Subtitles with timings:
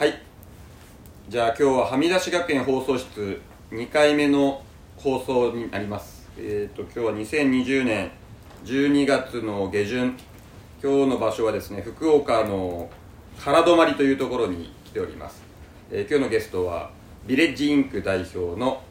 [0.00, 0.14] はい。
[1.28, 3.38] じゃあ今日ははみ出し学園放送室
[3.70, 4.62] 2回目の
[4.96, 6.26] 放送になります。
[6.38, 8.10] えっ、と今日は2020年
[8.64, 10.16] 12月の下旬。
[10.82, 12.88] 今日の場所はですね福岡の
[13.40, 15.42] 原泊というところに来ております、
[15.90, 16.88] えー今日のゲストは
[17.26, 18.82] ビレッジインク代表の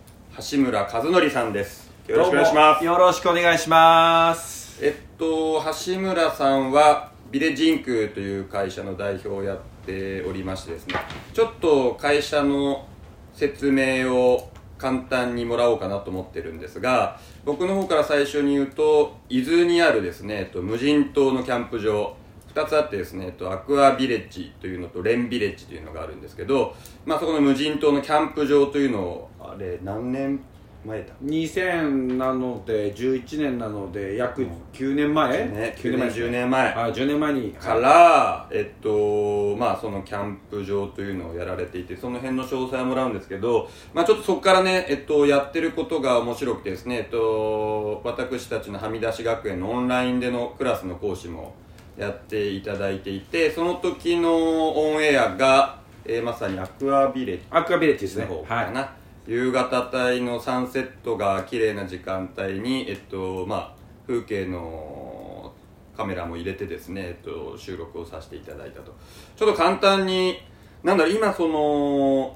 [0.52, 1.89] 橋村和則さんです。
[2.07, 2.86] よろしくお願いします。
[2.86, 4.86] よろしくお願いします。
[4.86, 9.60] えっと橋村さんはビレッジインクという会社の代表をやっ
[9.90, 10.96] ておりましてですね
[11.34, 12.88] ちょっと会社の
[13.34, 22.16] 説明を簡単にもらおうかなと思ってるんですが僕の方から最初に言うと伊豆にあるですね、えっと、無人島のキャンプ場
[22.54, 26.75] 2つあってですね、と、アクアビレッジというのとレンビレッジというのがあるんですけど、
[27.06, 30.39] まあ、そこの無人島のキャンプ場というのをあれ何年
[30.86, 31.14] 前だ。
[31.24, 35.75] 2000なので11年なので約9年前、ね。
[35.78, 36.73] 9年前10年前。
[36.73, 37.52] あ10年前に。
[37.52, 51.55] から、えっとまあ、そのキャンプ場というのをやられていてその辺の詳細をもらうんですけど、まあ、ちょっとそこからね、えっと、やってることが面白くてですね、えっと、私たちのはみ出し学園のオンラインでのクラスの講師も
[51.97, 58.25] やっていただいていてその時のオンエアが、えーまさにアクアビレッジアクアビレッジですね。
[58.25, 58.72] の方かはい。
[58.72, 58.95] な、
[59.30, 63.75] 夕方帯のサンセットが綺麗な時間帯に、えっとまあ、
[64.08, 65.53] 風景の
[65.95, 68.91] カメラも入れてですね、えっと、収録をさせていただいたと。
[69.35, 70.38] ちょっと簡単に
[70.81, 72.35] なんだろう今その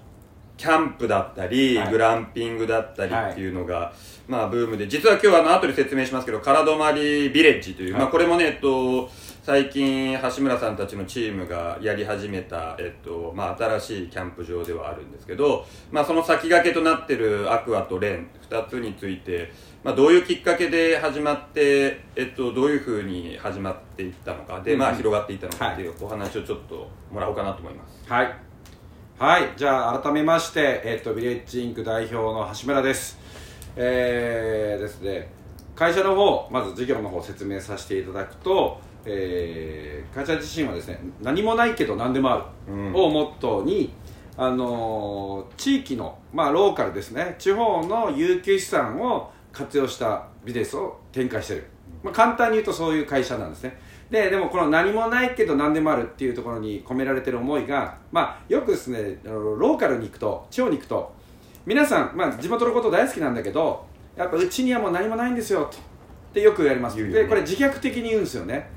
[0.56, 1.92] キャンプだったり、はい。
[1.92, 3.32] グランピングだったりはい。
[3.32, 3.92] っていうのが、
[4.28, 8.02] まあブームで実は今日はあの後で説明しますけど空泊まりビレッジという、はい。
[8.04, 9.10] まあこれもねえっと
[9.44, 19.52] 最近橋村さんたちのチームがやり始めた、えっとまあ、新しいキャンプ場ではあるんですけど、まあ、その先駆けとなってるアクアとレン2つについて、
[19.84, 28.10] まあ、どういうきっかけで始まって、えっと、どういうふうに始まっていったのかで、まあ、うん広がっていったのかっていうお話をちょっともらおうかなと思います。
[28.10, 28.34] はい。
[29.20, 29.54] はい。
[29.58, 33.20] じゃあ改めまして、えっとビレッジインク代表の橋村です。
[33.76, 35.30] えー、ですね。
[35.76, 42.94] 会社の方まず事業の方説明させていただくと、えー会社自身はですね何もないけど何でもある、うん。
[42.94, 43.94] をモットーに
[44.38, 47.36] あのー地域の、まあ、ローカルですね。
[47.40, 51.68] 地方の有給資産を活用したビジネスを展開している、
[52.04, 53.80] まあ、簡単に言うとそういう会社なんですね。
[54.12, 61.12] ででもこの何もないけど何でもあるっていうところに込められてる思いが、まあ、よくですねローカルに行くと地方に行くと
[61.66, 65.78] 皆さん、まあ、地元のこと大好きなんだけどやっぱうちにはもう何もないんですよと。
[65.78, 67.10] ってよく言われます、ね。
[67.10, 68.70] でこれ自虐的に言うんですよね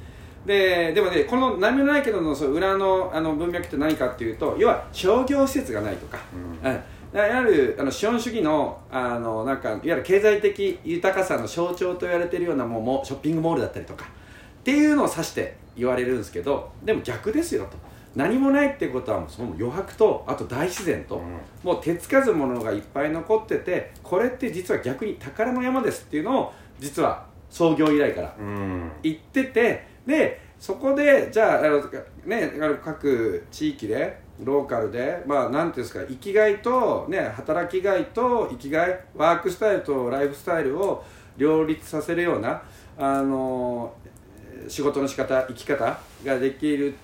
[0.46, 6.18] ででもねこの何もないけどのその裏のあの文脈って何かっていうと要は商業施設がないとか、
[6.62, 6.70] うん。
[6.70, 6.76] うん。
[7.14, 14.06] いわゆるあの資本主義のあのなんかいわゆる経済的豊かさの象徴と言われているようなもうもうショッピングモールだったりとか。
[14.06, 14.08] っ
[14.66, 17.76] ていうのを指して言われるんですけどでも逆ですよと。
[18.16, 21.40] 何もないってことはもうその余白とあと大自然と、うん。
[21.62, 28.90] もう手つかずものがいっぱい残っててこれって実は逆に宝の山ですっていうのを実は創業以来からうん。
[29.02, 31.82] 言っててでそこでじゃああの、
[32.24, 32.52] ね、
[32.82, 41.04] 各地域でローカルでまあなんていうんですか生きがいと、ね、働きがいと生きがいワークスタイルとライフスタイルを
[41.36, 42.62] 両立させるような
[42.98, 43.94] あの
[44.68, 46.94] 仕事の仕方生き方ができる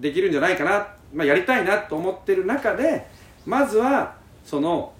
[0.00, 3.06] できるんじゃないかな、まあ、やりたいなと思ってる中で
[3.44, 4.92] まずはその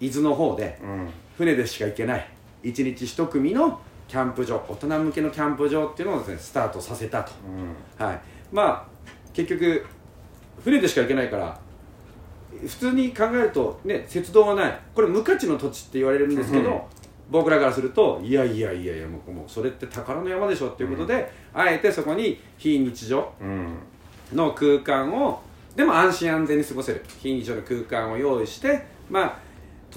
[0.00, 1.08] 伊豆の方でうん。
[1.36, 2.28] 船でしか行けない
[2.62, 7.32] 1日1組のキャンプ場大人向けのキャンプ場っていうのをですねスタートさせたと、
[7.98, 8.06] うん。
[8.06, 8.20] はい、
[8.52, 8.86] まあ
[9.32, 9.84] 結局
[10.62, 11.58] 船でしか行けないから
[12.66, 14.80] 普通に考えるとね鉄道がない。
[14.94, 16.80] これ無価値の土地って言われるんですけど、うん。
[17.28, 23.78] 僕らからするといやいやいやいやもうもうそれって宝の山でしょっていうことで、あえてそこに非日常うん。
[24.32, 25.42] の空間を
[25.74, 27.04] でも安心安全に過ごせる。
[27.18, 29.45] 非日常の空間を用意してまあ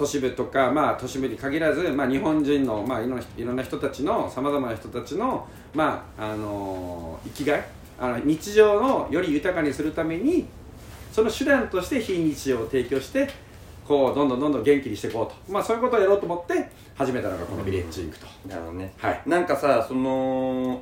[0.00, 7.64] 都市部とか、まあ、都市部に限らず、まあ、日本人の、まあ、いろんないろんな人たちのさまざまな人たちの、まああの生きがい
[7.98, 10.46] あの日常をより豊かにするために
[11.12, 13.28] その手段として非日常を提供して
[13.86, 18.94] こうどんどんどんどん元気にしていこうと、まあ、そういうことをやろうと思って始めたのがこのビレッジインクと、なるほどね。
[18.96, 19.22] はい。
[19.26, 20.80] なんかさその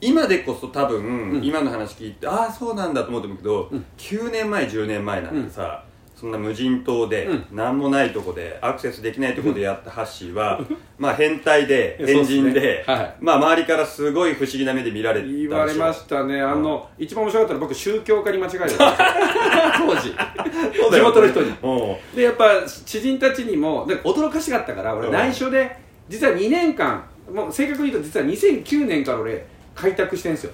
[0.00, 1.44] 今でこそ多分、うん。
[1.44, 3.84] 今の話聞いてああそうなんだと思ってるけど、うん。
[3.98, 5.84] 9年前10年前なんてさ、
[6.20, 7.46] そんな無人島で、うん。
[7.50, 10.60] 何もないとこでアクセスできないとこでやったハッシーは、
[10.98, 18.94] まあ変態で変人で、はいまあ周りからすごい不思議な目で見られたでしょ言われましたね、あの一番面白かったのは僕宗教家に間違えた
[19.78, 20.12] 当時。
[20.92, 21.54] 地元の人に。
[22.14, 25.14] でやっぱ知人たちにもで驚かしかったから俺うん。
[25.14, 25.74] 内緒で
[26.10, 27.02] 実は2年間
[27.32, 30.52] もう正確に言うと実は2009年から俺開拓してるんですよ。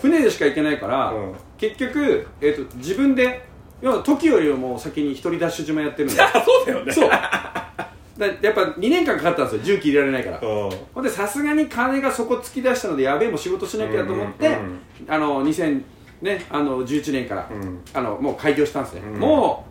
[0.00, 1.32] 船でしか行けないからうん。
[1.58, 3.42] 結局、えー、と自分で
[3.82, 6.92] いや時よりも先に一人ダッシュ島やってるんで そうだよね。
[6.92, 7.10] そう。
[7.10, 9.76] だやっぱ2年間かかったんですよ。
[9.76, 10.38] 重機入れられないから。
[10.40, 10.70] うん。
[10.94, 14.52] ほんでさすがに金がそこ突き出したのでやべえもう仕事しなきゃと思って、うん。
[14.52, 15.82] うんうんあの2000
[16.22, 17.80] ねあの11年から、うん。
[17.92, 19.20] あのもう開業したんですね、うん。
[19.20, 19.66] も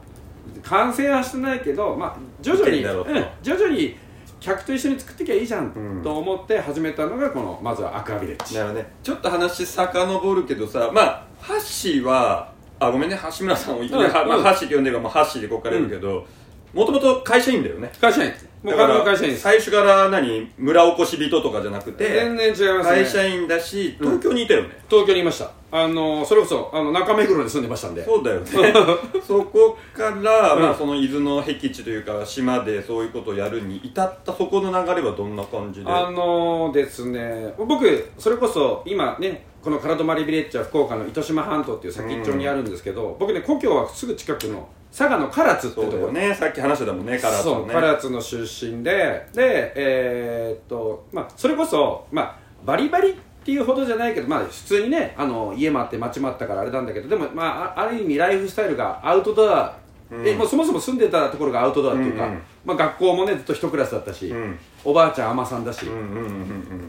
[0.55, 3.97] う完成はしてないけど、まあ、徐々に、うん徐々に
[4.39, 6.03] 客と一緒に作っていきゃいいじゃん、うん。
[6.03, 8.53] と思って始めたのがこのまずはアクアビレッジ。
[8.55, 8.93] なるほどね。
[9.01, 12.53] ちょっと話遡るけどさまあハッシーは
[12.85, 13.19] あごめんね。
[13.37, 14.11] 橋村さんをいきなり、うん。
[14.11, 16.25] まあ、ハッシーって呼んでるからもうハッシーでここから言うけど
[16.73, 17.91] もともと会社員だよね。
[18.01, 18.31] 会社員。
[18.63, 19.45] もう会社員です。
[19.45, 22.95] ら最初から何村おこし人とかじゃなくて全然違いますね。
[23.03, 25.51] 会社員だし東京にいたよね、東京にいました。
[25.71, 28.03] あのそれこそあの中目黒に住んでましたんで。
[28.03, 28.49] そうだよね。
[29.25, 35.89] そこから、まあ、その伊豆の僻地というか島でそういうことをやるに至ったそこの流れはどんな感じで？
[35.89, 37.53] あのですね。
[37.57, 45.69] 僕それこそ今ねこの唐泊ビレッジは福岡の糸島半島っていう先っちょにあるんですけど、僕ね故郷はすぐ近くの佐賀の唐津。
[45.69, 59.75] ってところよねさっき話してたもんねカラーそうとね唐津の出身ででえーっとまあそれこそまあバリバリっていうほどじゃないけどまあ普通にねあの家もあって町もあったからあれなんだけどでもまああある意味ライフスタイルがアウトドア、
[60.11, 60.27] うん。
[60.27, 62.41] えもうそもそも住んでたところがアウトドアっていうか、うんうん。
[62.65, 65.83] まあ、学校もねずっと一クラスだったし、うんおばあちゃん海女さんだし、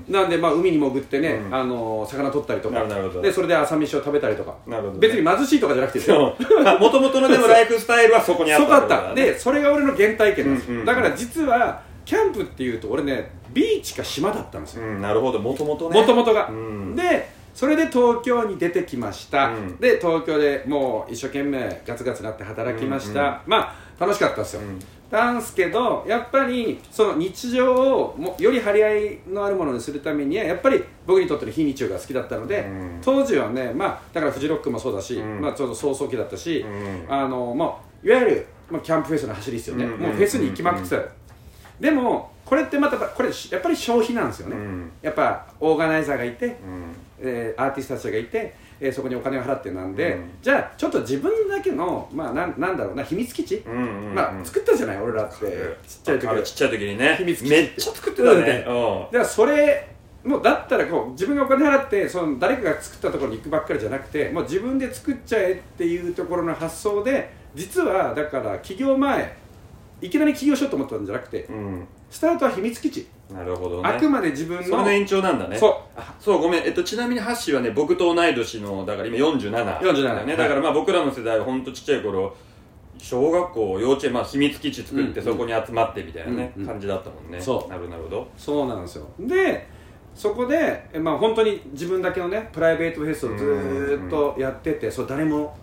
[0.08, 1.54] なんでまあ海に潜ってね、うん。
[1.54, 2.84] あの魚取ったりとか。
[3.22, 4.54] でそれで朝飯を食べたりとか。
[4.66, 4.98] なるほどね。
[5.00, 6.37] 別に貧しいとかじゃなくてですよ
[6.78, 9.14] もともとのでも ライフスタイルはそこにあったそこあった。
[9.14, 14.84] でそれが俺の原体験なんです、だから実はキャンプっていうと俺ねビーチか島だったんですよ。
[14.84, 15.38] うんなるほど。
[15.38, 16.00] もともとね。
[16.00, 16.94] もともとが、うん。
[16.94, 19.76] でそれで東京に出てきました、うん。
[19.78, 24.78] で東京でもう一生懸命ガツガツなって働きました、うんうんまあ楽しかったですよ、うん
[25.11, 32.99] なんすけどやっぱりその日常をもより張り合いのあるものにするためにはやっぱり僕にとっての非日常が好きだったので、うん。
[33.03, 35.41] 当時はねまあだからフジロックもそうだし、うん。
[35.41, 37.06] まあちょうど早々期だったし、うん。
[37.08, 40.97] あのもういわゆる、まあ、キャンプフェスの走りですよね、うんもうフェスに行きまくってた。
[40.97, 41.09] よ、
[41.79, 44.91] でもこれってまたこれやっぱり消費なんですよね、うん。
[45.02, 46.55] やっぱオーガナイザーがいて、うん。
[47.19, 50.31] えーアーティストたちがいて、えーそこにお金を払ってなんで、うん。
[50.43, 55.34] じゃあちょっと自分だけの、まあ、なんなんだろうな秘密基地、うんうんうんまあ、作ったじゃない俺らって。
[55.37, 55.40] ちっ
[56.05, 56.26] ちゃい時。
[56.26, 57.14] はあちっちゃい時にね。
[57.17, 57.50] 秘密基地。
[57.50, 58.64] めっちゃ作ってたね。
[58.64, 59.96] だからそれ
[60.26, 69.37] もうだったらこう自分がお金払ってその誰かが作ったところに行くばっかりじゃなくてもう自分で作っちゃえっていうところの発想で実はだから起業前
[70.00, 73.88] いきなり起業しようと思ったんじゃなくてうんうんスタートは秘密基地、なるほどね。
[73.88, 74.62] あくまで自分の。
[74.62, 75.58] それの延長なんだね。
[75.58, 75.73] そう。
[75.97, 80.37] あそうごめん、えっと、ちなみにハッシーはね僕と同い年のだから今47 47だよね、はい。
[80.37, 82.37] だからまあ僕らの世代は本当ちっちゃい頃
[82.99, 86.69] 小学校幼稚園まあ秘密基地作ってうんそこに集まってみたいなね、うんうん。
[86.69, 87.41] 感じだったもんね。
[87.41, 87.70] そう。
[87.70, 87.91] なるほど。
[87.91, 89.06] なるほどそうなんですよ。
[89.20, 89.67] で
[90.14, 95.55] そこで、えまあ、本当に自分だけのねプライベートフェスをずーっとやってて、そう誰も、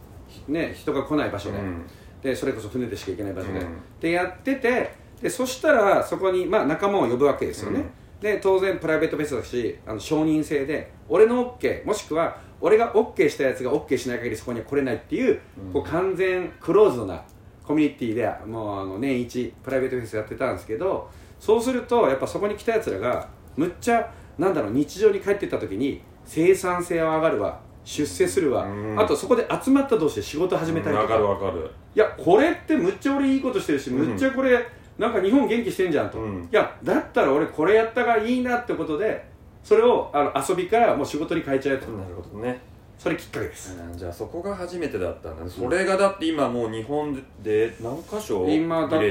[0.48, 1.86] ね、人が来ない場所で,、うん。
[2.22, 3.78] でそれこそ船でしか行けない場所で、うん。
[4.00, 4.94] でやってて
[5.24, 7.86] でそしたらそこに、まあ、仲間を呼ぶわけですよね、
[8.20, 15.74] で当然プライベートフェスだしあの承認制で俺の OK もしくは俺が OK したやつが OK しない限りそこには来れないっていう,、うん。
[15.74, 17.24] こう完全クローズドな
[17.66, 21.10] コミュニティでもうあの年一プライベートフェスやってたんですけど
[21.40, 29.00] そうするとやっぱそこに来たやつらがむっちゃなんだろう日常に帰ってった時に生産性は上がるわ出世するわ、うん。
[29.00, 31.70] あとそこで集まった同士で仕事始めたりとか、わかるわかる。
[31.96, 34.08] いやこれってむっちゃ俺いいことしてるし、うん。
[34.08, 34.66] むっちゃこれ
[34.98, 36.44] なんか日本元気してんじゃんと、うん。
[36.44, 39.26] いやだったら俺これやったがいいなってことで
[39.64, 42.62] それをあの遊びからもう仕事に変えちゃえと、なるほどね。
[43.00, 45.50] それきっかけです、うんじゃあそこが初めてだったんだね。
[45.50, 49.02] それがだって今もう日本で何箇所今だから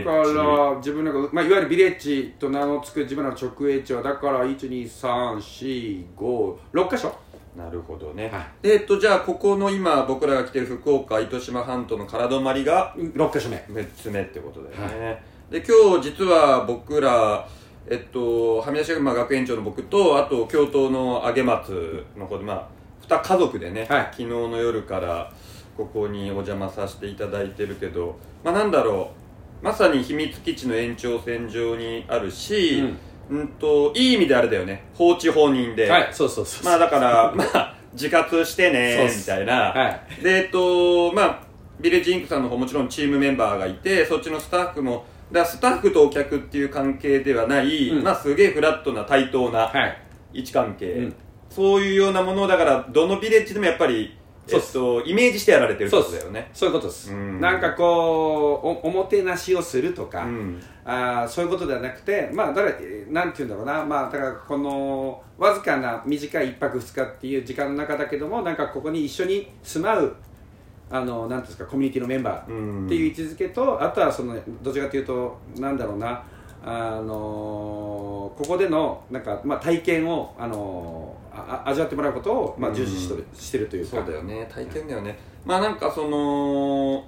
[0.77, 7.13] 自分なんか、まあ、いわゆるビレッジと名の付く自分らの直営地はだから12345箇所。
[7.55, 8.47] なるほどね、はい。
[8.63, 13.63] えっとじゃあここの今僕らが来てる福岡糸島半島の空泊まりが6箇所目。
[13.69, 15.23] 6つ目ってことだよね、
[15.53, 17.47] で今日実は僕ら
[17.87, 22.69] えっとはみ出しまあ学園長の僕とあと京都の揚松の方でまあ
[23.07, 24.09] 2家族でね、はい。
[24.13, 25.31] 昨日の夜から
[25.77, 29.11] ここにお邪魔させていただいてるけどまあなんだろ
[29.61, 32.83] うまさに秘密基地の延長線上にあるし、
[33.29, 39.73] うん、といい意味であれだよね放置放任で、はいそうそうそうまあだから、まあ、自活してねみたいな。
[39.73, 40.23] はい。
[40.23, 41.43] で、えっと、まあ、
[41.79, 48.05] ビレッジインクさんの方もちろんチームメンバーがいて、そっちのスタッフも、だスタッフとお客っていう関係ではない、うん。
[48.05, 49.99] まあすげえフラットな対等なはい。
[50.35, 51.15] 位置関係、うん。
[51.51, 54.71] そういうようなものをだから、どのビレッジでもやっぱり、えそうっす。
[54.71, 56.51] っと、イメージしてやられてるってそうですことだよね。
[56.53, 57.41] そういうことです、うん。
[57.41, 60.63] なんかこうおおもてなしをするとか、うん。
[60.85, 63.85] あーそういうことではなくてまあだからえーなんて言うんだろうな。
[63.85, 70.17] まあだからこのわずかな短い1泊2日っていう時間の中だけどもなんかここに一緒に住まう
[70.93, 72.55] あのなんですかコミュニティのメンバうん。
[72.83, 76.23] ーっていう位置づけと、あとはそのどちらかというとなんだろうな
[76.65, 83.97] あのここでのなんか、まあ、体験を、あのああ味わってもらうことを、まあ、重視しとる、してるというか。
[83.97, 85.19] そうだよね体験だよね。
[85.45, 87.05] まあなんかその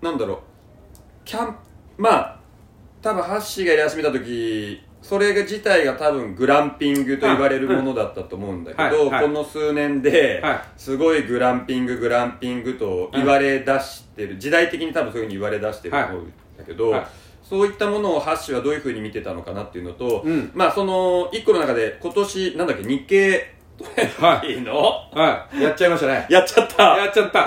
[0.00, 0.38] なんだろう
[1.24, 1.56] キャン
[1.98, 2.40] まあ
[3.02, 10.60] 多分ハッシーがやり始めた時それが自体が多分グランピングと言われるものだったと思うんだけど、この数年ではい。
[10.76, 17.06] すごいグランピンググランピングと言われ出してる、時代的に多分そういうふうに言われ出してると思うんだけど、はい。
[17.40, 20.50] そういったものをハッシュはどういうふうに見てたのかなっていうのと、うん。
[20.54, 24.74] まあその一個の中で今年なんだっけ日経トレンディの、
[25.12, 25.62] はい。
[25.62, 26.26] やっちゃいましたね。
[26.30, 26.96] やっちゃった。
[26.96, 27.40] やっちゃった。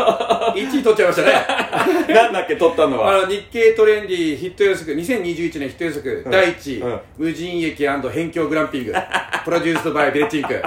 [0.56, 2.14] 1位取っちゃいましたね。
[2.14, 3.10] なんだっけ撮ったのは。
[3.10, 6.32] あの日経トレンディヒット予測2021年ヒット予測、うん。
[6.32, 7.00] 第1位、うん。
[7.18, 8.94] 無人駅辺境グランピング。
[9.46, 10.62] プロデュースドバイビレッジインク。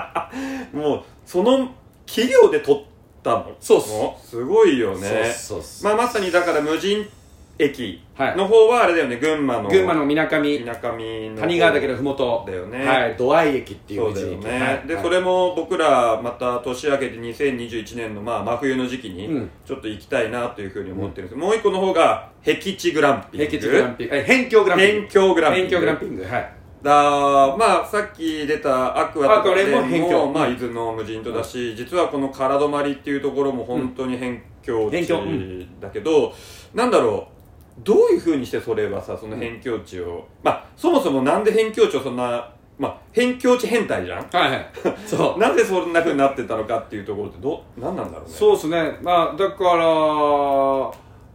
[0.73, 1.75] もうその
[2.07, 2.83] 企業で撮っ
[3.23, 3.53] たの？
[3.61, 3.91] そうっす。
[3.91, 5.33] もすごいよね。
[5.33, 7.22] そうっすまあ、まさにだから無人駅は
[7.67, 8.37] い。
[8.37, 9.69] の方はあれだよね群馬の。
[9.69, 10.59] 群馬のみなかみ。
[10.59, 12.45] みなかみの谷川岳のふもと。
[12.47, 12.85] だよね。
[12.85, 13.17] はい。
[13.17, 14.95] 土合駅っていうそうだよ無人駅ね、で、はい。
[14.95, 15.03] はい。
[15.03, 19.51] それも僕らまた年明けて2021年のまあ真冬の時期にうん。
[19.65, 23.47] ちょっと行きたいなというふうに思ってるんです、もう一個の方が僻地グランピング。
[23.47, 24.17] 僻地グランピング。
[24.17, 24.93] え辺境グランピング。
[24.93, 25.71] 辺境グランピング。
[25.71, 26.25] 辺境グランピング。
[26.25, 26.63] はい。
[26.83, 26.93] だ
[27.57, 36.35] まあさっき出たアクアとかでもまあ伊豆の無人島だし、実はこの唐泊っていうところも本当に辺境地だけど、
[36.75, 37.32] なんだろう
[37.79, 44.29] どういうふうにしてそれはさその辺境地を、まあそもそもなんで辺境地をそんなまあ辺境地変態じゃん？
[44.31, 44.71] はいはい。
[45.07, 45.39] そう。
[45.39, 48.35] なぜそんなふうになってたのかっていうところってど何なんだろうね？
[48.35, 48.99] そうですね。
[49.03, 49.73] まあだから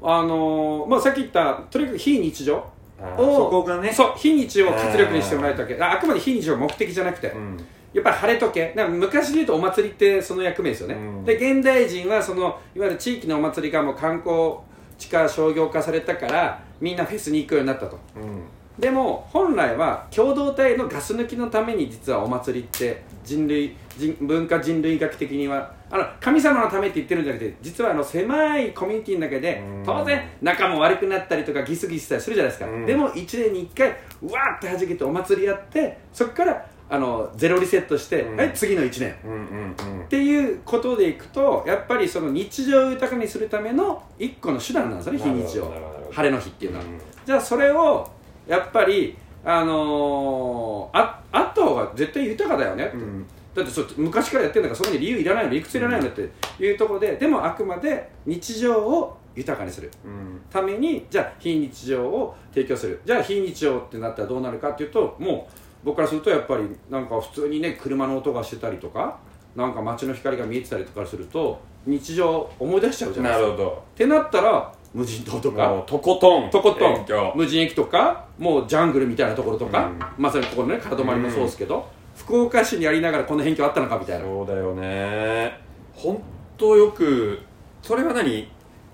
[0.10, 2.64] あのまあさっき言ったとにかく非日常
[3.00, 3.92] あーそこがね。
[3.92, 7.58] そう非日常を活力にしてもらいたわけああくまで非日常が目的じゃなくて、うん。
[7.94, 11.26] やっぱり晴れとけなんか昔で言うとお祭りってその役目ですよね、うん。
[11.26, 14.56] で現代人はそのいわゆる地域のお祭りがもう観光
[14.98, 18.00] 地化商業化されたからみんなフェスに行くようになったと。
[18.16, 18.44] うん。
[18.80, 29.84] でも本来は共同体のガス抜きのために実はお祭りって人類人文化人類学的にはあの神様のためって言ってるんじゃなくて実はあの狭いコミュニティの中でうん。
[29.84, 32.86] 当然仲も悪くなったりとかギスギスしたりするじゃないですか、うん。
[32.86, 33.90] でも1年に1回
[34.22, 38.38] うわーって弾けてお祭りやってそこからあのゼロリセットして、うん。
[38.38, 39.16] はい次の1年。
[39.26, 40.04] うんうんうん。
[40.04, 46.14] っていうことでいくとやっぱりその日常を豊かにするための一個の手段なんですよね非日常なるほどなるほど。
[46.14, 47.02] 晴れの日っていうのは、うん。
[47.26, 48.08] じゃあそれを
[48.48, 53.26] やっぱりあのー、ああった方が絶対豊かだよね、うん。
[53.54, 56.30] だってそう昔からやってるんだからそこに理由いらないの理屈いらないのって
[56.60, 59.92] いうところで、でもあくまで日常を豊かにする。
[60.04, 60.42] うん。
[60.50, 63.00] ためにじゃあ非日常を提供する。
[63.06, 69.20] じゃあ非日常ってなったらどうなるかっていうともう僕からするとやっぱりなんか普通にね車の音がしてたりとか
[69.56, 73.48] なんか街の光が見えてたりとかすると日常思い出しちゃうじゃないですか。
[73.48, 73.84] なるほど。
[73.94, 80.00] ってなったら無人島ともかうとことんとことん無人駅とかもうジャングルみたいなところとか、うん。
[80.18, 84.26] まさにここのね体まりもそうですけど、福岡市にやりながらこの辺境あったのかみたいな。
[84.26, 85.58] そうだよね。
[85.94, 86.22] 本
[86.58, 87.40] 当よく
[87.82, 88.50] それは何？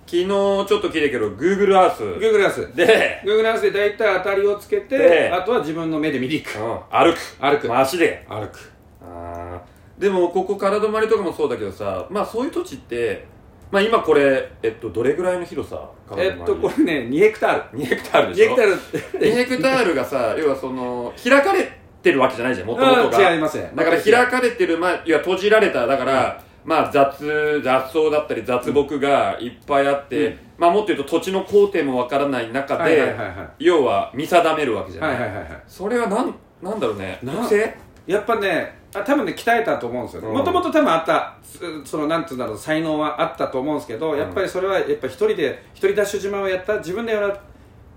[0.05, 6.60] 昨日ちょっと聞いたけど Google Earth Google Earth で、Google Earth で大体当たりをつけてであとは自分の目で見に行く。
[6.60, 7.17] うん、歩く。
[7.39, 7.67] 歩く。
[7.67, 8.25] まあ足で。
[8.29, 8.60] 歩く。
[9.01, 10.01] あー。
[10.01, 13.25] でもここ体止まりとかもそうだけどさまあそういう土地って
[13.72, 17.79] まあ今これえっとどれぐらいの広さえっとこれね2ヘクタール。
[17.79, 18.55] 2ヘクタール2でしょ？
[18.55, 19.25] ヘクタール。
[19.27, 23.17] 2ヘクタールがさ 要はその開かれてるわけじゃないじゃんもともとが。
[23.29, 23.72] うん違いますね。
[23.74, 30.38] だから開かれてるまあいや閉じられただから、まあ雑雑草だったり雑木がいっぱいあって、うん。
[30.58, 35.63] まあもっと言うと土地の工程もわからない中で、はいはいはいは要は見定めるわけじいゃな、はいいはいはいはい。
[35.67, 37.20] それはなんなんだろうね。
[37.24, 37.75] な特性
[38.08, 40.38] やっぱねあ多分ね鍛えたと思うんですようん。
[40.38, 47.41] もともと多分あったそそのなんていうんだろう才能はあったと思うんですけど、やっぱりそれはやっぱ一人で一人ダッシュ島をやった自分でやら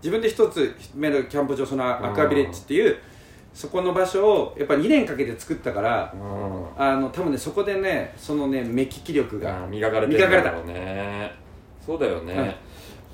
[0.02, 2.96] 自分で一つ目のキャンプ場そのアクアビレッジっていう、
[3.56, 6.66] そこの場所をやっぱ2年かけて作ったからうん。
[6.76, 11.32] あの多分ねそこでねそのね目利き力がが磨かれてるんだろうね。
[11.84, 12.56] そうだよね、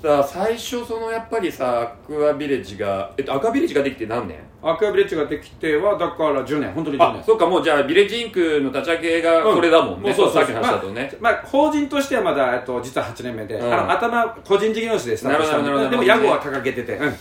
[0.01, 4.37] だから最初そのやっぱりさアクアビレッジがえっとアクアビレッジができて何年？
[4.63, 6.71] アクアビレッジができてはだから10年。
[6.73, 7.21] 本当に10年。
[7.21, 10.33] あそうかもうじゃあビレッジインクの立ち上げがこれだもんね、うそうそう。
[10.33, 13.73] さっきの話だとね、まあ、まあ、法人としてはまだ、えっと、実は8年目で、うん。
[13.73, 17.15] あの頭個人事業主でスタートしたなるほどなるほどでも屋号は掲げてて、うん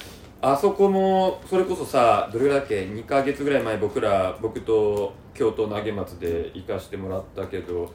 [0.44, 7.94] あそこもそれこそさどれだっけ2か月ぐらい前僕ら僕と京都の揚松で行かしてもらったけど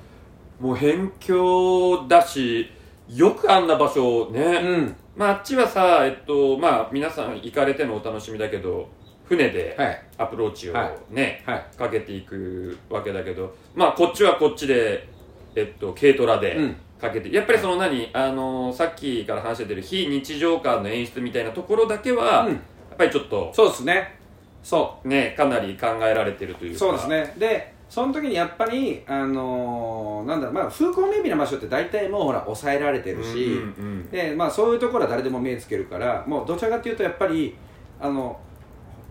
[0.58, 2.72] もう辺境だし
[3.10, 4.96] よくあんな場所ね、うん。
[5.16, 8.88] まああっちはさえっとまあ皆さん行かれてのお楽しみだけど
[9.26, 10.04] 船ではい。
[10.18, 10.74] アプローチを
[11.10, 11.78] ね、はい。
[11.78, 15.06] かけていくわけだけどまあこっちはこっちで
[15.54, 17.32] えっと軽トラで、うんかけて。
[17.34, 22.54] やっぱりその何、あのさっきから話してる非日常感の演出みたいなところだけは、うん。
[22.54, 24.18] やっぱりちょっとそうですね。
[24.64, 26.76] そねかなり考えられてるというか。
[26.76, 27.34] うそうですね。
[27.38, 37.56] でその時にやっぱりあのーなんだろうまあ風光明媚な場所って大体もうほら抑えられてるし、うんうんでまあ、そういうところは誰でも目つけるからもうどちらかというとやっぱり
[38.00, 38.38] あの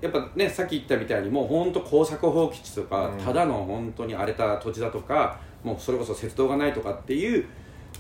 [0.02, 3.18] やっぱねさっき言ったみたいにもう本当耕作放棄地とか、うん。
[3.18, 7.46] ただの本当に荒れた土地だとかもうそれこそ鉄道がないとかっていう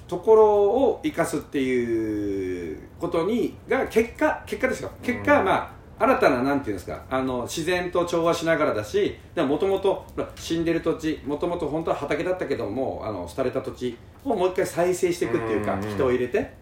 [0.08, 4.90] ところを生かすっていうことにが結果結果ですよ。
[5.02, 5.44] 結果、うん。
[5.46, 7.02] まあ新たななんていうんですか。
[7.08, 10.04] あの自然と調和しながらだしもともと
[10.36, 16.52] 死んでる土地もともと本当は畑だったけどもあの廃れた土地をもう一回再生していくっていうか、人を入れて、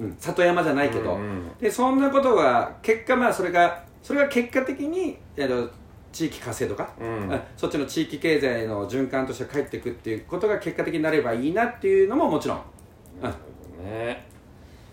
[0.00, 1.18] うん、里山じゃないけど、
[1.60, 5.68] でそんなことが結果まあそれがそれが結果的にあの
[6.10, 7.32] 地域活性とか、うん。
[7.32, 12.62] あそっちの地域経済の循環として帰っていくっていうことが結果的になればいいなっていうのももちろん、
[13.22, 14.26] うんね。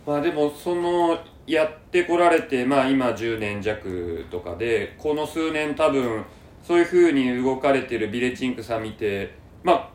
[0.05, 1.17] まあでもその
[1.48, 6.24] やってこられてまあ今10年弱とかでこの数年多分
[6.63, 9.89] そういうふうに動かれてるビレッジインクさん見てまあ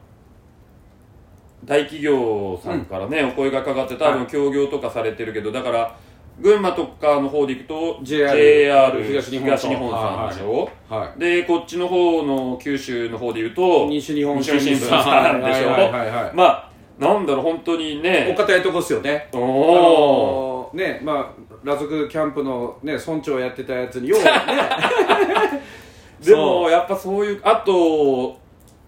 [1.64, 5.94] 大企業さんからね、お声がかかって多分協業とかされてるけどだから
[6.40, 15.42] 群馬とかの方で行くと JR JR 東東日日本本さんでしょ、はでこっちの方の九州の方で言うとい、西日本新聞さん。
[15.42, 16.69] でしょ、まあ
[17.00, 19.28] なんだろう本当におね堅いとこっすよね。
[19.32, 24.30] おあおのねまあ裸族キャンプのね村長やってたやつにようね。
[26.20, 28.38] でもやっぱそういうあと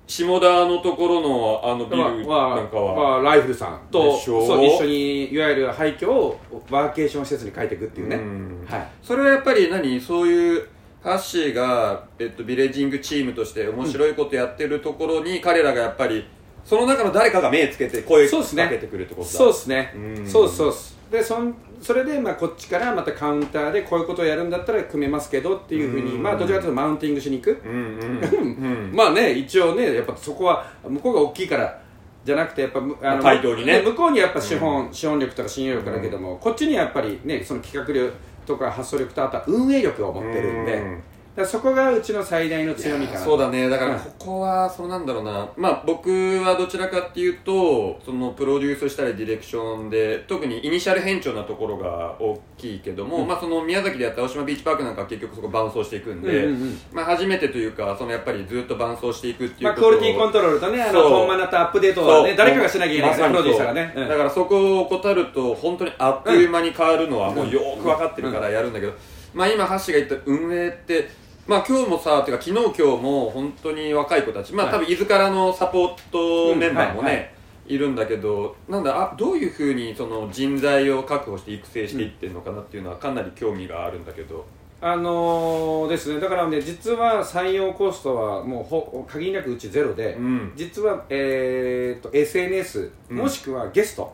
[0.07, 6.39] 下田のところのあのビルまあなんかは、まあ、ライフルさんとそう一緒にいわゆる廃墟を
[6.71, 8.67] ワーケーション施設に変えていくっていうね、うん。
[8.69, 8.89] はい。
[9.03, 9.99] それはやっぱり何？
[9.99, 10.69] そういう
[11.03, 16.25] ハッシーが、えっと、ビレッジングチームとして面白いことやってるところに、彼らがやっぱり
[16.65, 19.33] その中の誰かが目つけて声かそうですねけてくるってことだ。
[19.33, 19.93] そうですね。
[19.97, 20.27] うん。
[20.27, 20.75] そうそう
[21.11, 26.23] でそんそれでまあこっちからまたカウンターでこういうことをやるんだったら組めますけどっていうふうにうん。
[26.23, 27.61] まあどちらかというとマウンティングしに行く。
[27.65, 28.89] うんうん。
[28.89, 31.81] う んまあね一応ねやっぱそこは向こうが大きいから
[32.25, 33.83] じゃなくてやっぱむあ対等にね。
[33.83, 38.13] 向こうにやっぱ資本、資本力とか信用力だけども、こっちにやっぱりねその企画力
[38.47, 41.03] とか発想力とあとは運営力を持ってるんで、うん
[41.35, 43.19] だそこがうちの最大の強みかな。
[43.19, 43.69] とそうだね。
[43.69, 44.01] だからうん。
[44.01, 46.11] ここはそうなんだろうな、まあ僕
[46.45, 53.29] はどちらかっていうとそのプロデュースしたりディレクションで特にイニシャル編長なところが大きいけども、うん。
[53.29, 56.79] まあその宮崎でやった青島ビーチパークなんかは結局そこ伴走していくんで、うんうんうん。
[56.93, 61.11] まあ初めてというかそのやっぱりずっと伴走していくっていうまあ、ことをクオリティコントロールとねあのそう。
[61.11, 64.09] コンマナとアップデートはね誰かがしなきゃいけないですプロデューサーがね、うん。
[64.09, 68.93] だからそこを怠ると本当にあっという間に変わるのはもうよーく分かってるからやるんだけど、
[69.35, 71.09] まあ今ハッシーが言った運営って
[71.47, 74.75] まあ今日もさてか昨日今日も本当に若い子たちまあはい。
[74.75, 77.35] 多分伊豆からのサポートメンバーもうんはいはね
[77.67, 84.45] いるんだけどなんだあどういうふうにその人材を確保して育成していってるのかなっていうのはかなり興味があるんだけど。
[84.85, 86.19] あのーですね。
[86.19, 90.53] だからね実は採用コストはもうほ限りなくうちゼロで、うん。
[90.57, 93.17] 実は、えー、と SNS うん。
[93.19, 94.13] もしくはゲスト、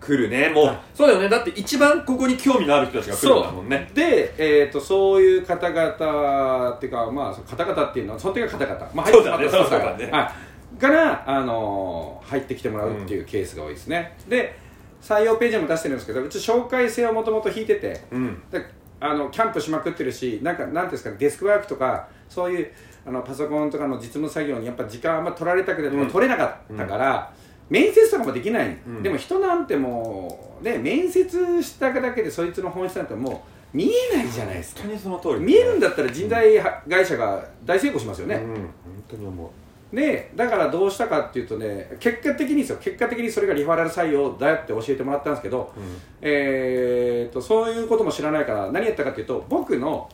[0.00, 0.48] 来るね。
[0.50, 1.28] もうそうだよね。
[1.28, 3.90] だって一番ここに興味のある人たちが来るんだもんね。
[3.94, 10.10] で、えー、とそういう方々っていうか、まあ、方々っていうのはその時は方々、まあ、入ってそうだね。
[10.10, 10.32] は
[10.76, 14.58] い、から、あのー入ってきてもらうっていうケースが多いですね、で
[15.00, 18.42] 採用ページも出してるんですけどうち紹介制をもともと引いててうん。
[18.50, 18.64] で
[18.98, 22.72] あのキャンプしまくってるしなんかなんですかねデスクワークとかそういう
[23.06, 26.10] あのパソコンとかの実務作業にやっぱ時間あんま取られたくてもうん。
[26.10, 27.32] 取れなかったから、
[27.68, 29.02] 面接とかもできない、うん。
[29.02, 34.82] でも人なんてもうね面接しただけでそいつの本質なんてもう見えないじゃないですか。
[34.82, 35.40] 本当にその通り。
[35.40, 38.70] 見えるんだったら人材会社が大成功しますよね、うん本
[39.08, 39.48] 当に思う。
[39.94, 45.72] でだからどうしたかっていうとね結果的にですよ結果的にそれがリファラル採用だよって教えてもらったんですけど、
[46.20, 50.08] えー、とそういうことも知らないから何やったかっていうと僕の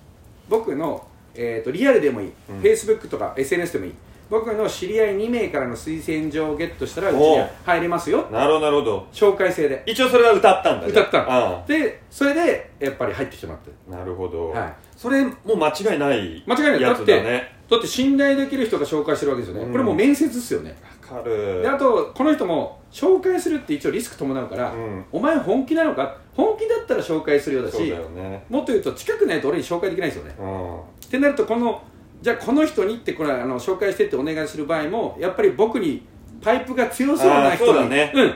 [0.49, 2.61] 僕の、えー、とリアルでもいい、うん。
[2.61, 3.93] Facebook とか SNS でもいい
[4.33, 8.27] 僕の知り合い2名からの推薦状をゲットしたらうちに入れますよ。
[8.31, 9.07] なるほどなるほど。
[9.13, 9.83] 紹介制で。
[9.85, 10.91] 一応それは歌ったんだね。
[10.91, 11.27] 歌った。
[11.29, 13.71] あでそれでやっぱり入ってきてもらって。
[13.93, 14.73] あなるほど、はい。
[14.97, 16.81] それもう間違いない間違いない。
[16.81, 17.53] やつだね。
[17.69, 19.73] だって信頼できる人が紹介してるわけですよね、うん。
[19.73, 20.75] これもう面接ですよね。
[21.11, 21.61] わかる。
[21.61, 25.05] であとこの人も紹介するって一応リスク伴うから、うん。
[25.13, 26.17] お前本気なのか？
[26.35, 28.47] 本気だったら紹介するようだしそうだよね。
[28.49, 30.35] もっと言うと近くないと俺に紹介できないですよね。
[30.39, 30.81] うん。
[30.81, 31.83] ってなるとこの
[32.23, 36.07] じゃあこの人にってこれあの紹介してってお願いする場合もやっぱり僕に
[36.41, 38.13] パイプが強そうな人だね。
[38.15, 38.35] うん。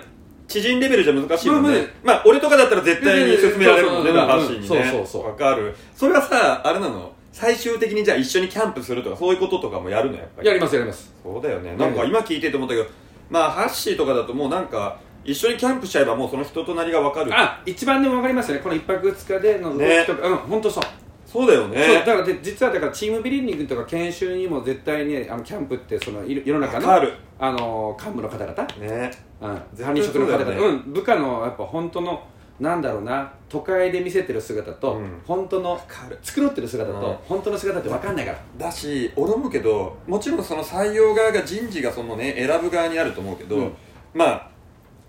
[0.49, 4.66] 知人レベルじゃ難しいもんね、まあまあまあ俺とかだったら絶対に勧められるもんねそうそうハッシーにね。
[4.66, 5.27] そうそうそう。
[5.27, 5.75] わかる。
[5.94, 7.12] それはさあれなの？
[7.33, 10.16] 最終的にじゃあ一緒にキャンプするとかそういうこととかもやるの？
[10.16, 10.49] やっぱり。
[10.49, 11.12] やりますやります。
[11.22, 11.77] そうだよね。
[11.77, 12.88] なんか今聞いてて思ったけど
[13.31, 17.33] まあハッシーとかだともうなんか一緒にキャンプしちゃえばもうその人となりが分かる。
[17.35, 18.62] あ一番でも分かりますよね。
[18.62, 20.85] この1泊2日での動ねきとか、うん本当そう
[21.27, 22.05] そうだよね。
[22.05, 26.93] だからで実はだからチームビリーディングとか研修にも絶対にあのキャンプってそのい世の中の
[27.39, 29.11] あの幹部の方々、ね。
[29.41, 30.51] うん、管理職の方々。
[30.53, 30.57] ね。
[30.57, 32.23] うん、部下のやっぱ本当の
[32.61, 35.21] なんだろうな都会で見せてる姿と、うん。
[35.27, 35.79] 本当の
[36.23, 37.17] 繕ってる姿と、うん。
[37.29, 38.39] 本当の姿って分かんないから。
[38.57, 43.73] だし俺思うけどもちろんその採用側が人事がそのね選ぶ側にあると思うけど、うん。
[44.15, 44.51] まあ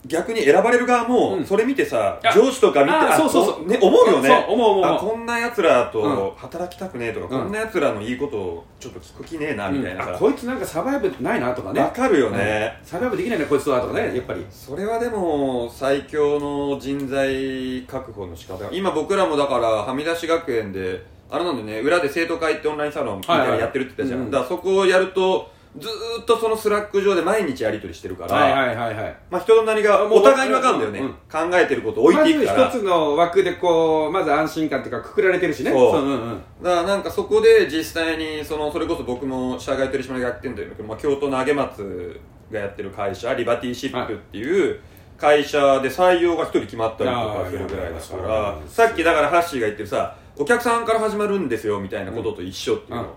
[0.05, 1.39] 逆に選ばれる側うん。
[1.39, 3.55] もそれ見てさ、あ上司とか見てあそうそうそう。
[3.63, 4.45] こね、思うよね。
[4.47, 5.91] こんなやつらうん。
[5.91, 7.43] と働きたくねえとか、うん。
[7.43, 10.19] こんなやつらのいいことをちょっと聞く気ねえなみたいなうん。
[10.19, 11.81] こいつなんか survive ないなとかね。
[11.81, 14.15] わかるよね、 survive できないなこいつとはとかね。
[14.15, 14.45] やっぱり。
[14.49, 21.79] それはでも最強の人材確保の仕方今僕らもだからはみ出し学園であれなんでね。
[21.79, 29.17] 裏で生徒会ってオンラインサロンみたいなのやってるって言ったじゃん、はいはいだからそこをやるとずーっとその Slack上で毎日やり取りしてるから、はいはいはいはい。
[29.29, 31.09] まあ、人となりがお互いに分かるんだよね、うん。
[31.29, 32.65] 考えてることを置いていくから。
[32.65, 35.71] まず一つの枠でこうまず安心感というかくくられてるしね。
[35.71, 36.01] そう。
[36.01, 36.41] うんうん。
[36.63, 42.19] だからなんかそこで実際にそのそれこそ僕も社外取締役やってるんだけど、まあ、京都の上松
[42.51, 44.79] がやってる会社リバティシップっていう
[45.17, 53.09] 会社で採用が一人決まったりとかするぐらいだかあーいらやさっきだからハッシーが言ってるさお客さんから始まるんですよみたいなことと一緒っていうの、うん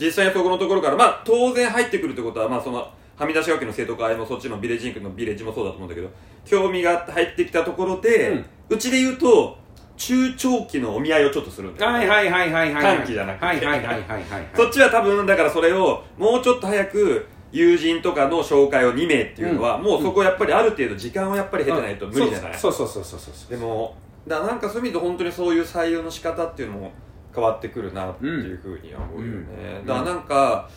[0.00, 6.08] 実際にそこのところからまあ当然入ってくるってことはまあそのはみ出し学園の生徒会もそっちのビレッジインクのビレッジもそうだと思うんだけど
[6.44, 9.56] 興味があって入ってきたところで、うちで言うと
[9.96, 11.98] 中長期のお見合いをちょっとするんだよね。
[11.98, 12.96] はいはいはいはいはい。
[12.96, 13.46] 短期じゃなくて。
[13.46, 19.84] はいはいはいはいはいそっちは多分だからそれをもうちょっと早く友人とかの紹介を2名っていうのは、うん。
[19.84, 22.72] もうそこやっぱりある程度時間をやっぱり経てないと無理じゃない、そう。
[22.72, 23.94] そうそうそうそうそうでも
[24.26, 26.92] だなんかそういう意味で本当にそういう採用の仕方っていうのも
[27.34, 29.86] 変わってくるなっていうふうには思うよね、うん。
[29.86, 30.68] だからなんか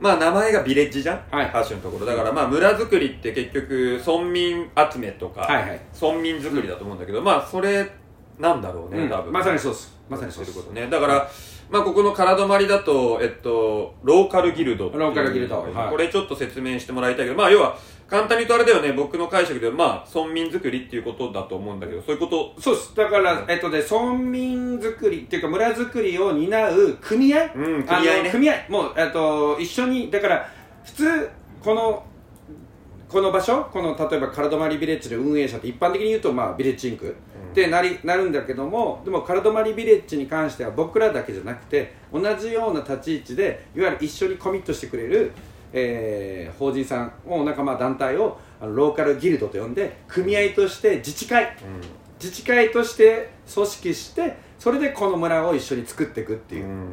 [0.00, 1.48] まあ名前がビレッジじゃん、はい。
[1.48, 2.06] ハッシュのところ。
[2.06, 5.80] だからまあ村づくりって結局村民集めとか、はいはい。
[6.00, 7.90] 村民づくりだと思うんだけど、まあそれ
[8.38, 9.08] なんだろうね、うん。
[9.08, 9.32] 多分。
[9.32, 9.94] まさにそうです。
[10.08, 10.58] まさにそうです。
[10.58, 10.88] ことね。
[10.88, 11.30] だから、
[11.70, 15.62] まあ、ここの空泊まりだと、えっと、ローカルギルドローカルギルド。
[15.62, 15.90] はい。
[15.90, 17.78] これちょっと説明してもらいたいけど、まあ、要は
[18.08, 22.54] 簡単に言うとあれだよね僕の解釈では、まあ、村民づくりっていうことだと思うんだけどそういうこと？
[22.60, 22.94] そうです。
[22.94, 28.30] だから、えっとね、村民づくりっていうか村づくりを担う組合、うん組合ね。
[28.30, 28.54] 組合。
[28.68, 30.48] もう、えっと、一緒にだから
[30.84, 31.30] 普通
[31.62, 32.04] この
[33.08, 33.64] この場所？
[33.72, 37.14] この例えばカラドマリビレッジの運営者って一般的に言うと、まあ、ビレッジインク
[37.52, 45.32] ってなりなるんだけどもでもカラドマリビレッジに関しては僕らだけじゃなくて同じような立ち位置でいわゆる一緒にコミットしてくれる、
[45.76, 51.56] えー法人さんを仲間団体をローカルギルドと呼んで組合として自治会。
[52.22, 56.88] 自治会として組織してそれでこの村を一緒に作っていくっていう、うん。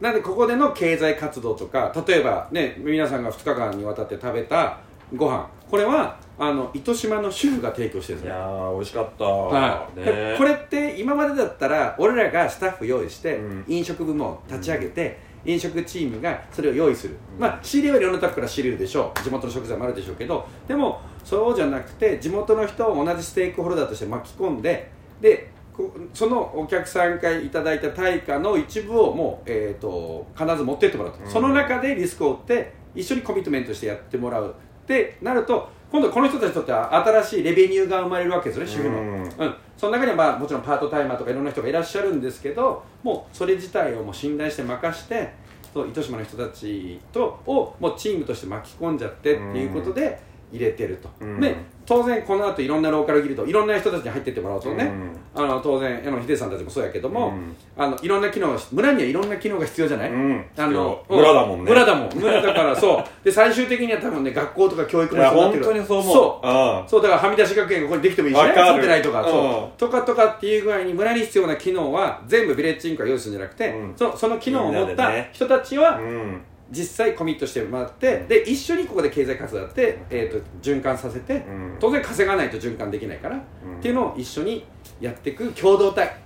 [0.00, 4.78] なんでここでの経済活動とか例えばね皆さんが2日間にわたって食べた
[5.16, 5.48] ご飯。
[5.68, 10.00] これはあの糸島の主婦が提供してるんですねいやー美味しかった、はい。
[10.00, 10.34] ね。
[10.38, 13.64] これって今までだったら俺らがスタッフ用意して、うん。
[13.66, 19.22] 飲食部門立ち上げて、飲食チームがそれを用意する、まあ仕入れはいろんなとこから仕入れるでしょう。
[19.22, 20.46] 地元の食材もあるでしょうけど。
[20.66, 31.30] でもそうじゃなくて地元の人を同じステークホルダーとして巻き込んででこそのお客さんからいただいた対価の一部をもう、えー、と必ず持ってってもらうと、うん。
[31.30, 34.54] その中でリスクを負って一緒にコミットメントしてやってもらう。
[34.84, 39.22] ってなると今度この人たちにとっては新しいレベニューが生まれるわけですよね主婦の、うん。
[39.22, 45.32] うん、その中にはまあもちろんパートタイマーとかいろんな人がいらっしゃるんですけどもうそれ自体をもう信頼して任して
[45.72, 50.20] そう糸島の人たちとをもうチームとして巻き込んじゃってっていうことで
[50.52, 51.40] 入れてると、うん。
[51.40, 51.56] で
[51.86, 55.42] 当然この後いろんなローカルギルドいろんな人たちに入ってってもらおうとね、うん。
[55.42, 57.56] あの当然矢野秀さんたちもそうやけども、うん。
[57.76, 60.44] あのいろんな機能が村にはいろんな機能が必要じゃない、うん。
[60.56, 61.70] あの村だもんね。
[61.70, 62.10] 村だもん。
[62.14, 63.04] 村だからそう。
[63.24, 65.64] で最終的には多分ね学校とか教育もいや必要になってる。
[65.64, 66.12] 本当にそう思う。
[66.14, 66.46] そう。
[66.46, 68.48] あそうだからはみ出し学園がここにできてもいいしね。
[68.48, 68.66] わかる。
[68.66, 69.26] 建ってないとか、う。
[69.26, 69.30] ん。
[69.30, 73.94] そうとかとかっていう具合に村に必要な機能は全部ビレッジインクが用意するんじゃなくて、うん。
[73.96, 81.76] そその機能を持った人たちはうん実際コミットしてもらって、で一緒にここで経済活動やって、えー、と循環させて、ん。
[81.80, 83.40] 当然稼がないと循環できないから、ん。
[83.40, 83.42] っ
[83.80, 84.64] ていうのを一緒に
[85.00, 86.16] やっていく共同体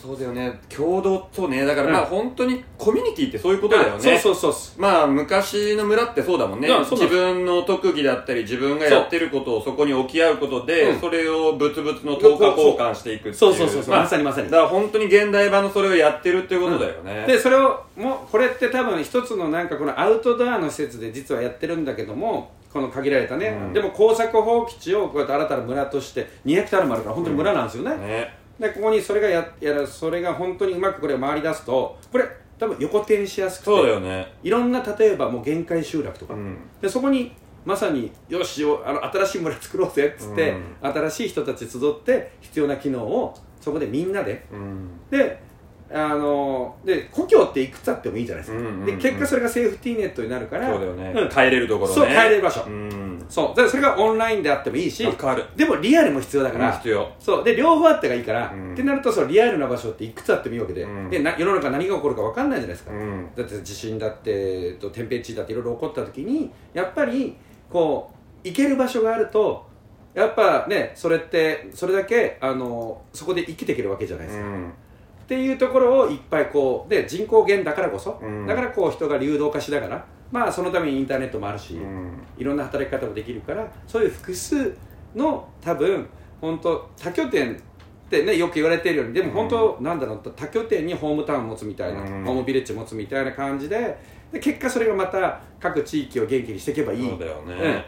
[0.00, 0.60] そうだよね。
[0.68, 1.64] 共同そうね。
[1.64, 4.18] だからまあうん本当にコミュニティってそういうことだよね。
[4.18, 6.68] そうそうそうまあ昔の村ってそうだもんね。
[6.68, 7.14] うんそうなんです。
[7.14, 11.00] 自分の特技だったり自分がやってることをそこに置き合うことで、うん。
[11.00, 13.34] それを物々の等価交換していくっていう。
[13.34, 13.90] そうそうそうそう。
[13.90, 14.50] まあまさにまさに。
[14.50, 23.72] だから本当に現代版のそれをやってるっていうことだよね、でそれをもうこれって多分一つのなんかこのアウトドアの施設で実はやってるんだけどもこの限られたね、うん。
[23.72, 32.24] でも耕作放棄地をこうやって新たな村として2ヘクタールもあるから本当に村なんですよね、ねでここにそれがややるそれが本当にうまくこれを回り出すとこれ
[32.58, 34.32] 多分横転しやすくてそうだよね。
[34.42, 36.56] いろんな例えばもう限界集落とか、うん。
[36.80, 37.32] でそこに
[37.64, 44.88] まさによしよあの新しい村作ろうぜっつって、新しい人たち集って必要な機能をそこでみんなでうん。
[45.10, 45.40] で
[45.90, 48.86] あので故郷っていくつあってもいいじゃないですか、うんうんうん。
[48.86, 51.28] で結果それがセーフティーネットになるからそうだよね、うん。
[51.30, 51.94] 帰れるところね。
[51.94, 52.64] そう帰れる場所。
[52.64, 53.24] うん。
[53.28, 53.48] そう。
[53.48, 55.44] だからそれがオンラインであってもいいしわかる。
[55.56, 57.10] でもリアルも必要だから、必要。
[57.18, 57.44] そう。
[57.44, 58.72] で両方あってがいいから、うん。
[58.74, 61.10] ってなるとそのリアルな場所っていくつあってもいいわけで,、うん。
[61.10, 63.28] でな世の中何が起こるか分かんないじゃないですか、うん。
[63.34, 67.34] だって地震だってと天変地異だっていろいろ起こった時にやっぱり
[67.70, 68.12] こ
[68.44, 69.66] う行ける場所があると
[70.14, 74.72] やっぱねそれってそれだけあのそこで生きていけるわけじゃないですか、うん
[75.28, 78.46] っていうところをいっぱいこうで人口減だからこそ、うん。
[78.46, 82.22] だからこう人が流動化しながらまあそのためにインターネットもあるし、うん。
[82.38, 84.74] いろんな働き方もできるからそういう複数
[85.14, 86.08] の多分
[86.40, 87.58] 本当多拠点っ
[88.08, 92.24] てねよく言われてるようにでも本当、なんだろう多拠点にホームタウンを持つみたいな、うん。
[92.24, 93.98] ホームビレッジ持つみたいな感じで
[94.32, 97.06] で結果それがまた各地域を元気にしていけばいい。
[97.06, 97.84] そうだよね、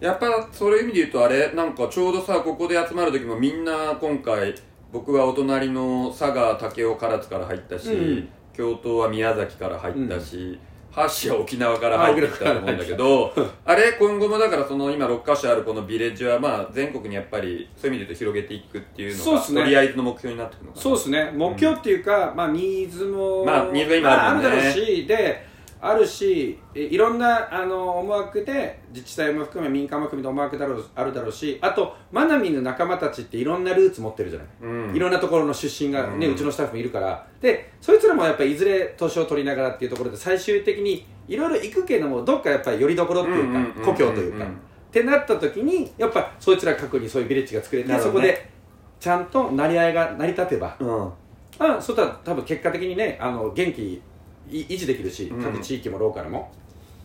[0.00, 4.54] やっぱそういう意味で言うとあれなんかちょうどさここで集まる時もみんな今回
[4.92, 8.28] 僕はお隣の佐賀武雄唐津から入ったし、うん。
[8.52, 10.58] 京都は宮崎から入ったし、
[10.90, 13.32] ハッシーは沖縄から入ってきたと思うんだけど
[13.64, 19.60] あれ今後もだからその今6カ所あるこのビレッジはまあ全国にやっぱりそういう意味で言うと広げていくっていうのがそうっすね。
[19.62, 20.82] とりあえずの目標になってくるのかな。
[20.82, 21.30] そうですね。
[21.34, 24.42] 目標っていうか、まあニーズもまあニーズが今あるね。
[24.44, 25.46] だろうしで
[25.80, 34.96] あるしえいろんなあの思惑で自治体も含め民間も含めて思惑だろうあるだろうしあとマナミの仲間たちっていろんなルーツ持ってるじゃない、うん。
[34.96, 37.26] いろんなところの出身がね、ううんちのスタッフもいるから。
[37.40, 44.48] でそいつらもやっぱりいずれ年を取りながらっていうところで最終的にいろいろ行くけどもどっかやっぱりよりどころっていうか、うんうんうんうん故郷というか、っ
[44.90, 47.98] てなった時にやっぱそいつら各にそういうビレッジが作れて、ね。
[47.98, 48.50] そこで
[48.98, 50.76] ちゃんと成り合いが成り立てば。
[50.80, 51.12] うん。
[51.58, 54.02] あそうしたら多分結果的にねあの元気い
[54.50, 55.42] 維持できるしうん。
[55.42, 56.50] 各地域もローカルも、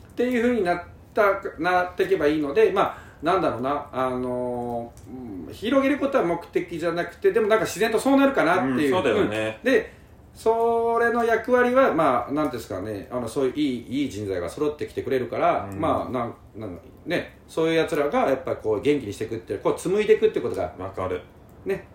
[0.10, 1.24] っていうふうになった
[1.60, 9.60] なっていけばいいのでまあなんだろうなあのーうん広げることは目的じゃなくてでもなんか自然とそうなるかなっていう、うんそうだよね。
[9.64, 9.72] うん。
[9.72, 9.94] で
[10.34, 15.80] それの役割はまあなんていうんですかねあのそういういいいい人材が揃ってきてくれるから、うん。
[15.80, 21.22] まあなんなんねそういうやつらがやっぱりこう元気にしていくっていうこう紡いでいくってことがわかる、
[21.66, 21.88] ね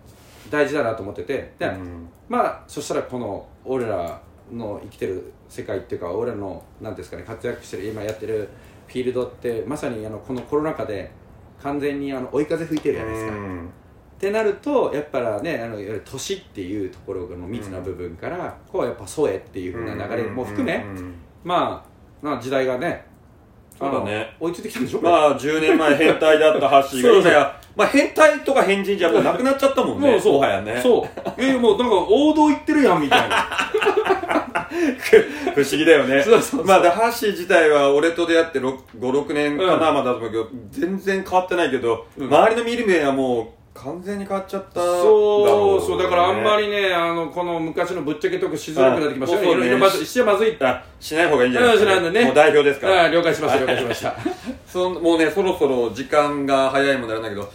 [0.51, 1.53] 大事だなと思ってて。
[1.59, 2.09] で、うん。
[2.29, 4.21] まあそしたらこの俺ら
[4.53, 8.49] の生きてる世界っていうか俺らのなんていうんですかね活躍してる今やってる
[8.87, 11.11] フィールドってまさにあのこのコロナ禍で
[11.63, 13.37] 完全にあの追い風吹いてるじゃないですか。
[13.37, 13.67] うん。
[13.67, 21.15] ってなるとやっぱらねあのいわゆる都市っていうところの密な部分から、こうやっぱ添えっていうふうな流れも含め、うんうんうん。
[21.45, 23.07] まあまあ時代がね
[23.79, 24.37] そうだね。
[24.41, 27.21] 追いついてきたんでしょうまあ10年前変態だったハッシーが そう。
[27.21, 30.33] 今や、まあ、変態とか変人じゃなくなっちゃったもんねもうそう。
[30.35, 30.81] もはやね。
[30.83, 31.07] そ
[31.37, 31.41] う。
[31.41, 33.37] いやいやもうなんか王道行ってるやんみたいな
[35.55, 36.23] 不思議だよね。
[36.23, 36.65] そうそうそう。
[36.65, 39.95] まあだハッシー自体は俺と出会って56年かな、うん。
[39.97, 42.27] まだだと思うけど全然変わってないけど、うん。
[42.27, 52.25] 周りの見る目はもう完全に変わっちゃったそうそうだからあんまりりねあのこの昔のぶっちゃけトークしづらくなってきましたねいろいろまず一緒まずいってあしない方がいいんじゃないですか、うんしないね。
[52.25, 53.09] もう代表ですから。
[53.09, 54.17] 了解しました了解しました。
[54.67, 57.49] そんもうねそろそろ時間が早いもんなんだけど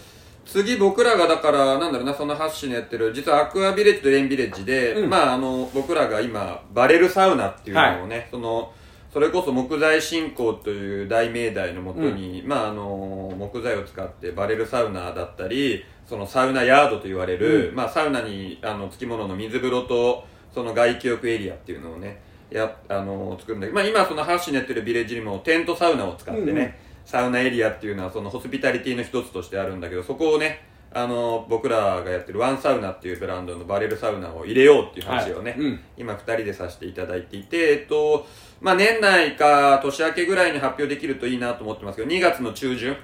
[0.44, 5.10] 次僕らがだからなんだろうなそのハッシーのやってる実はアクアビレッジとレンビレッジで、うん。
[5.10, 8.72] まああの僕らが今バレルサウナっていうのをね、その
[9.12, 35.60] それこそ木材振興という大命題のもとに、まああの木材を使ってバレルサウナだったりそのサウナヤードと言われる、まあサウナにあのつきものの水風呂とその外気浴エリアっていうのをねやあの作るんだけど、まあ、今そのハッシーのやってるビレッジにもテントサウナを使ってね、サウナエリアっていうのはそのホスピタリティの一つとしてあるんだけどそこをねあの僕らがやってるワンサウナっていうブランドのバレルサウナを入れようっていう話をね、はい。
[35.60, 35.80] うん。
[35.96, 38.26] 今2人でさせていただいていてえっと
[38.60, 42.96] まあ年内か年明けぐらいに発表できるといいなと思ってますけど2月の中旬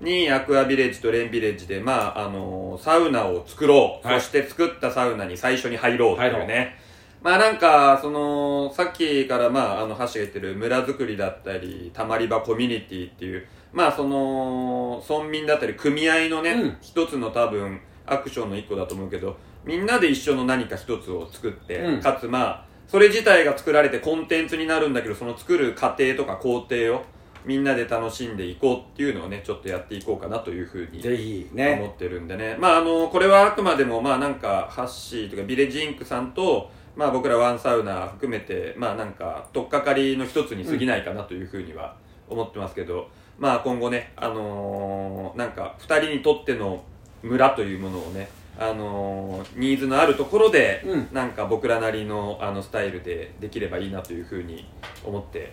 [0.00, 4.20] にアクアビレッジとレンビレッジで、まあ、あのサウナを作ろう、はい。
[4.20, 6.78] そして作ったサウナに最初に入ろうっていう入ね。
[7.22, 16.76] まあなんか、その、さっきからまあ、あの、橋が言ってる村づくりだったり、たまり場コミュニティっていう、まあその、村民だったり組合のね、うん。
[16.80, 22.00] 一つの多分、アクションの一個だと思うけど、みんなで一緒の何か一つを作って、うん。
[22.00, 27.04] かつまあ、それ自体が作られてコンテンツになるんだけど、その作る過程とか工程を
[27.44, 32.56] みんなで楽しんでいこうっていうのをね、ちょっとやっていこうかなというふうにぜひ思ねってるんでね。
[32.58, 41.96] まああの、これはあくまでもまあなんか、ハッシーとかビレッジインクさんと、まあ僕らワンサウナ含めて、まあなんか、とっかかりの一つに過ぎないかなというふうには
[42.28, 46.82] 思ってますけど、まあ今後ね、あのーなんか、二人にとっての
[47.22, 48.28] 村というものをね、
[48.58, 51.08] あのーニーズのあるところで、うん。
[51.12, 54.66] なんか僕らなりのあのスタイルでできればいいなというふうに
[55.04, 55.52] 思って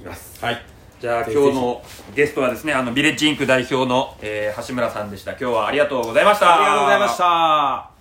[0.00, 0.44] います。
[0.44, 0.60] はい。
[1.00, 1.82] じゃあ今日の
[2.14, 5.30] ゲストはですねあのビレッジインク代表の、えー橋村さんでした。
[5.30, 6.56] 今日はありがとうございました。
[6.56, 7.99] ありがとうございました